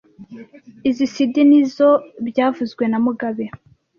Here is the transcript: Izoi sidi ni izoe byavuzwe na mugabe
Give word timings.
Izoi 0.89 1.09
sidi 1.13 1.41
ni 1.49 1.57
izoe 1.63 1.97
byavuzwe 2.27 2.83
na 2.87 2.99
mugabe 3.05 3.45